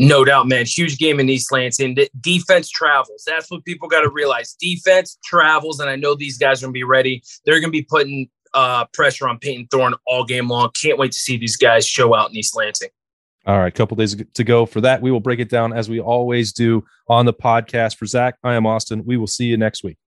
No 0.00 0.24
doubt, 0.24 0.48
man. 0.48 0.64
Huge 0.64 0.96
game 0.96 1.20
in 1.20 1.28
East 1.28 1.52
Lansing. 1.52 1.94
defense 2.22 2.70
travels. 2.70 3.22
That's 3.26 3.50
what 3.50 3.62
people 3.66 3.86
got 3.86 4.00
to 4.00 4.08
realize. 4.08 4.54
Defense 4.58 5.18
travels, 5.22 5.78
and 5.78 5.90
I 5.90 5.96
know 5.96 6.14
these 6.14 6.38
guys 6.38 6.62
are 6.62 6.66
going 6.66 6.72
to 6.72 6.78
be 6.78 6.84
ready. 6.84 7.22
They're 7.44 7.60
going 7.60 7.70
to 7.70 7.70
be 7.70 7.82
putting 7.82 8.30
uh, 8.54 8.86
pressure 8.94 9.28
on 9.28 9.38
Payton 9.38 9.68
Thorne 9.70 9.92
all 10.06 10.24
game 10.24 10.48
long. 10.48 10.70
Can't 10.80 10.98
wait 10.98 11.12
to 11.12 11.18
see 11.18 11.36
these 11.36 11.58
guys 11.58 11.86
show 11.86 12.14
out 12.14 12.30
in 12.30 12.36
East 12.36 12.56
Lansing. 12.56 12.88
All 13.46 13.58
right, 13.58 13.68
a 13.68 13.70
couple 13.70 13.94
days 13.94 14.16
to 14.16 14.44
go 14.44 14.64
for 14.64 14.80
that. 14.80 15.02
We 15.02 15.10
will 15.10 15.20
break 15.20 15.38
it 15.38 15.50
down 15.50 15.74
as 15.74 15.90
we 15.90 16.00
always 16.00 16.54
do 16.54 16.82
on 17.06 17.26
the 17.26 17.34
podcast. 17.34 17.96
For 17.96 18.06
Zach, 18.06 18.36
I 18.42 18.54
am 18.54 18.66
Austin. 18.66 19.04
We 19.04 19.18
will 19.18 19.26
see 19.26 19.44
you 19.44 19.58
next 19.58 19.84
week. 19.84 19.98